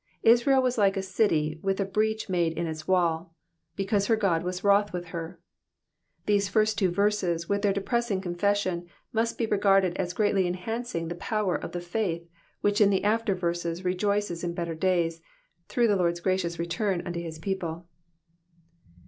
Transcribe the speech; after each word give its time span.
Israel 0.23 0.63
was 0.63 0.79
like 0.79 0.97
a 0.97 1.03
city 1.03 1.59
with 1.61 1.79
a 1.79 1.85
breach 1.85 2.27
made 2.27 2.53
in 2.53 2.65
its 2.65 2.87
wall, 2.87 3.35
because 3.75 4.07
her 4.07 4.15
God 4.15 4.41
was 4.41 4.63
wroth 4.63 4.91
with 4.91 5.09
her. 5.13 5.39
These 6.25 6.49
first 6.49 6.75
two 6.79 6.89
verses, 6.89 7.47
with 7.47 7.61
their 7.61 7.71
depressing 7.71 8.19
confession, 8.19 8.87
must 9.13 9.37
be 9.37 9.45
regarded 9.45 9.95
as 9.97 10.13
greatly 10.13 10.47
enhancing 10.47 11.07
the 11.09 11.13
power 11.21 11.55
of 11.55 11.71
the 11.71 11.81
faith 11.81 12.27
which 12.61 12.81
in 12.81 12.89
the 12.89 13.03
after 13.03 13.35
▼erses 13.35 13.85
rejoices 13.85 14.43
in 14.43 14.55
better 14.55 14.73
days, 14.73 15.21
through 15.67 15.87
the 15.87 15.95
Lord's 15.95 16.19
gracious 16.19 16.57
return 16.57 17.05
unto 17.05 17.21
his 17.21 17.37
people. 17.37 17.85